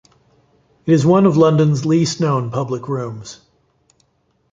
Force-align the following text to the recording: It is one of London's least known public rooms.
It 0.87 0.93
is 0.93 1.05
one 1.05 1.27
of 1.27 1.37
London's 1.37 1.85
least 1.85 2.19
known 2.19 2.49
public 2.49 2.87
rooms. 2.89 3.39